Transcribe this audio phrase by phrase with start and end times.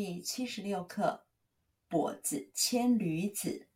[0.00, 1.24] 第七十六课：
[1.90, 3.66] 跛子牵驴子。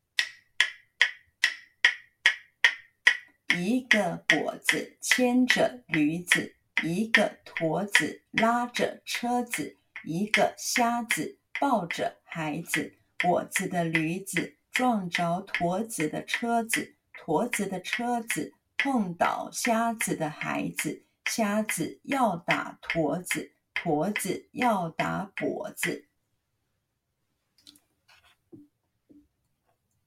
[3.57, 6.55] 一个跛子牵着驴子，
[6.85, 13.01] 一个驼子拉着车子，一个瞎子抱着孩子。
[13.19, 26.07] 跛子的驴子撞着驼子的车子，驼子的车子碰倒瞎子的孩子，瞎子要打驼子，驼子要打跛子。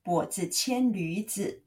[0.05, 1.63] 跛子牵驴子，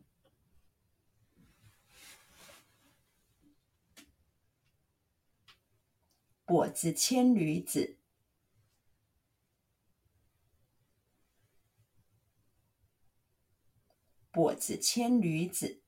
[6.47, 7.99] 跛子牵驴子，
[14.31, 15.83] 跛子牵驴子，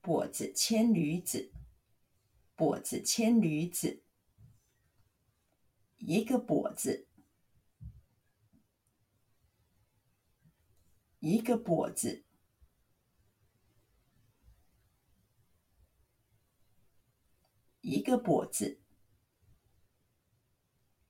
[0.00, 1.50] 跛子牵驴子，
[2.56, 4.04] 跛子牵驴子，
[5.98, 7.09] 一个跛子。
[11.20, 12.24] 一个跛子，
[17.82, 18.80] 一个跛子，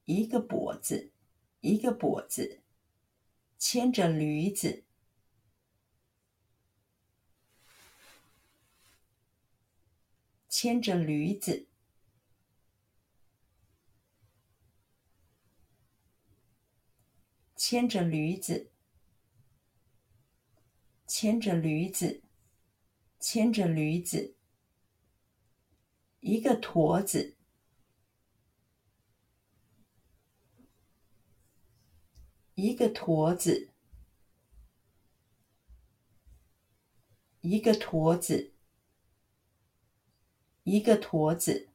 [0.05, 1.13] 一个跛子，
[1.61, 2.61] 一个跛子，
[3.57, 4.85] 牵着驴子，
[10.49, 11.69] 牵着驴子，
[17.55, 18.70] 牵着驴子。
[21.23, 22.23] 牵着驴子，
[23.19, 24.37] 牵着驴子，
[26.21, 27.37] 一个驼子，
[32.55, 33.69] 一个驼子，
[37.43, 38.55] 一个驼子，
[40.63, 41.69] 一个驼子，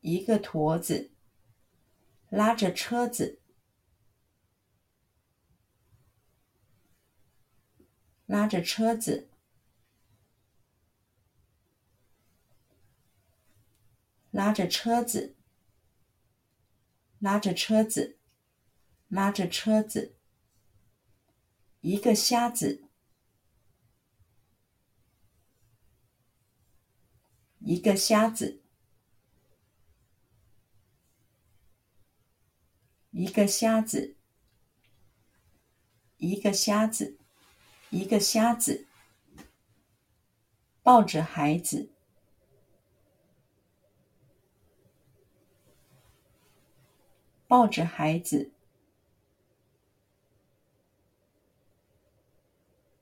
[0.00, 1.12] 一个驼子，
[2.30, 3.41] 拉着车子。
[8.32, 9.28] 拉着车子，
[14.30, 15.36] 拉着车子，
[17.18, 18.16] 拉着车子，
[19.08, 20.14] 拉着车子。
[21.82, 22.84] 一个瞎子，
[27.58, 28.62] 一个瞎子，
[33.10, 34.16] 一个瞎子，
[36.16, 37.18] 一个瞎子。
[37.92, 38.86] 一个瞎子
[40.82, 41.90] 抱着孩子，
[47.46, 48.50] 抱着孩子，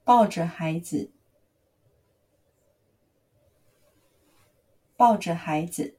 [0.02, 1.12] 抱着孩子，
[4.96, 5.96] 抱着孩子，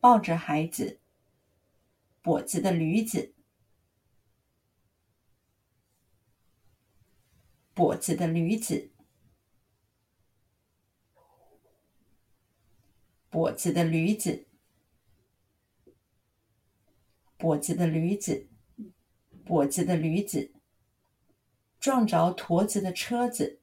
[0.00, 0.98] 抱着孩子，
[2.22, 3.34] 跛子的驴子。
[7.78, 8.90] 跛子的驴子，
[13.30, 14.48] 跛子的驴子，
[17.38, 18.48] 跛子的驴子，
[19.46, 20.50] 跛子的驴子，
[21.78, 23.60] 撞着驼子的车子，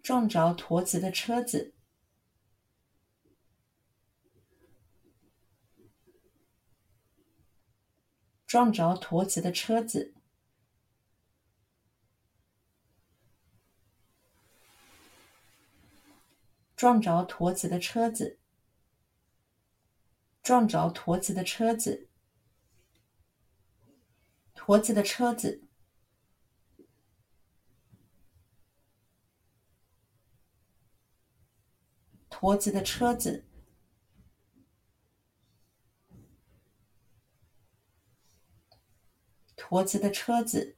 [0.00, 1.75] 撞着驼子的车子。
[8.46, 10.14] 撞着驼子的车子，
[16.76, 18.38] 撞着驼子的车子，
[20.42, 22.08] 撞着驼子的车子，
[24.54, 25.62] 驼子的车子，
[32.30, 33.45] 驼子的车子。
[39.68, 40.76] 驼子的车子，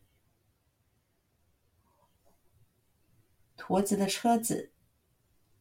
[3.54, 4.72] 驼子的车子，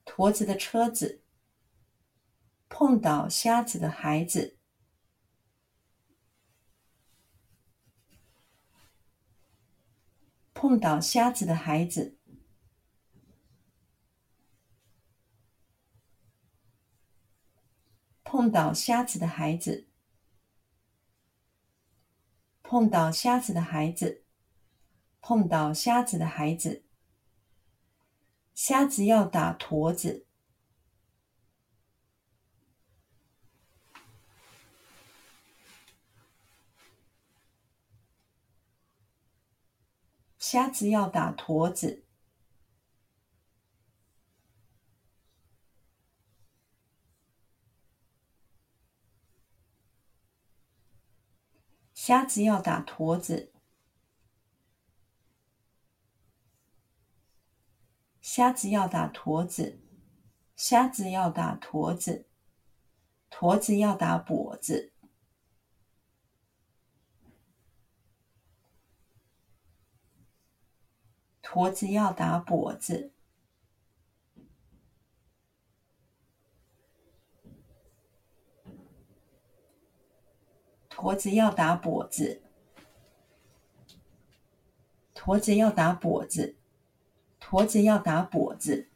[0.05, 1.21] 驼子的车子，
[2.69, 4.57] 碰倒瞎子的孩子，
[10.53, 12.17] 碰倒瞎子的孩子，
[18.23, 19.86] 碰倒瞎子的孩子。
[22.69, 24.25] 碰到瞎子的孩子，
[25.21, 26.83] 碰到瞎子的孩子。
[28.53, 30.25] 瞎子要打驼子，
[40.37, 42.03] 瞎子要打驼子，
[51.99, 53.51] 瞎子要打驼子，
[58.21, 59.79] 瞎子要打驼子，
[60.55, 62.27] 瞎子要打驼子，
[63.31, 64.93] 驼子要打跛子，
[71.41, 73.11] 驼子要打跛子。
[81.07, 82.41] 驼子要打跛子，
[85.13, 86.57] 驼子要打跛子，
[87.39, 88.89] 驼子要打跛子。